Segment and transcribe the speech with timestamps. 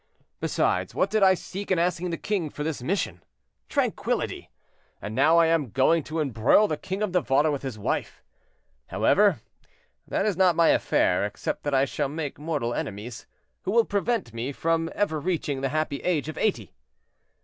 [0.39, 3.21] Besides, what did I seek in asking the king for this mission?
[3.69, 4.49] Tranquillity.
[4.99, 8.23] And now I am going to embroil the king of Navarre with his wife.
[8.87, 9.41] However,
[10.07, 13.27] that is not my affair, except that I shall make mortal enemies,
[13.61, 16.73] who will prevent me from ever reaching the happy age of eighty.